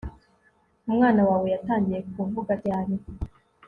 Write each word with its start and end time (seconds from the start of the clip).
Umwana 0.89 1.21
wawe 1.29 1.47
yatangiye 1.55 1.99
kuvuga 2.13 2.51
ryari 2.61 2.95